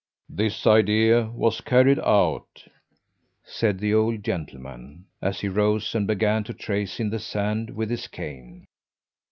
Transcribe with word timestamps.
"This 0.29 0.65
idea 0.65 1.27
was 1.29 1.61
carried 1.61 1.99
out," 1.99 2.63
said 3.43 3.77
the 3.77 3.93
old 3.93 4.23
gentleman, 4.23 5.05
as 5.21 5.41
he 5.41 5.47
rose 5.47 5.93
and 5.93 6.07
began 6.07 6.43
to 6.45 6.55
trace 6.55 6.99
in 6.99 7.11
the 7.11 7.19
sand 7.19 7.67
again 7.67 7.75
with 7.75 7.91
his 7.91 8.07
cane. 8.07 8.65